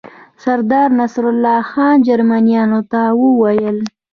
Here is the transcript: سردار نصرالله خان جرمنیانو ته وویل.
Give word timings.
سردار 0.43 0.89
نصرالله 0.99 1.59
خان 1.71 1.95
جرمنیانو 2.07 2.79
ته 2.91 3.01
وویل. 3.21 3.77